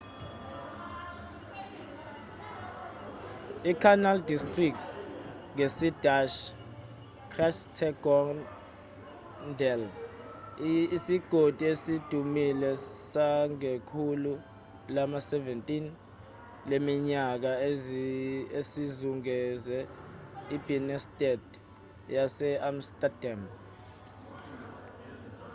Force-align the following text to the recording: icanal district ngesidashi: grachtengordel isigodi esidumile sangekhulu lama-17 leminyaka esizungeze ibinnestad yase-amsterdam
icanal 3.71 4.17
district 4.31 4.81
ngesidashi: 5.55 6.45
grachtengordel 7.31 9.81
isigodi 10.95 11.63
esidumile 11.73 12.69
sangekhulu 13.11 14.33
lama-17 14.95 15.69
leminyaka 16.69 17.51
esizungeze 18.59 19.77
ibinnestad 20.55 21.43
yase-amsterdam 22.15 23.41